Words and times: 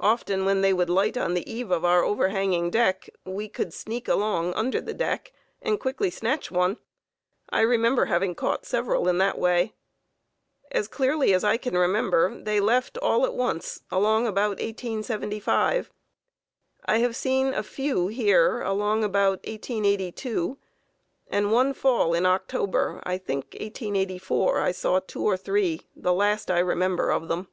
Often, 0.00 0.44
when 0.44 0.60
they 0.60 0.74
would 0.74 0.90
light 0.90 1.16
on 1.16 1.32
the 1.32 1.50
eave 1.50 1.70
of 1.70 1.82
our 1.82 2.04
overhanging 2.04 2.70
deck, 2.70 3.08
we 3.24 3.48
could 3.48 3.72
sneak 3.72 4.06
along 4.06 4.52
under 4.52 4.78
the 4.78 4.92
deck 4.92 5.32
and 5.62 5.80
quickly 5.80 6.10
snatch 6.10 6.50
one. 6.50 6.76
I 7.48 7.62
remember 7.62 8.04
having 8.04 8.34
caught 8.34 8.66
several 8.66 9.08
in 9.08 9.16
that 9.18 9.38
way. 9.38 9.72
As 10.70 10.88
clearly 10.88 11.32
as 11.32 11.42
I 11.42 11.56
can 11.56 11.72
remember, 11.78 12.38
they 12.38 12.60
left 12.60 12.98
all 12.98 13.24
at 13.24 13.32
once 13.34 13.80
along 13.90 14.26
about 14.26 14.58
1875. 14.60 15.90
I 16.84 16.98
have 16.98 17.16
seen 17.16 17.54
a 17.54 17.62
few 17.62 18.08
here 18.08 18.60
along 18.60 19.04
about 19.04 19.38
1882, 19.46 20.58
and 21.28 21.50
one 21.50 21.72
fall 21.72 22.12
in 22.12 22.26
October, 22.26 23.00
I 23.04 23.16
think, 23.16 23.54
of 23.54 23.60
1884, 23.62 24.60
I 24.60 24.70
saw 24.72 25.00
two 25.00 25.24
or 25.24 25.38
three, 25.38 25.80
the 25.96 26.12
last 26.12 26.50
I 26.50 26.58
remember 26.58 27.10
of 27.10 27.28
them. 27.28 27.48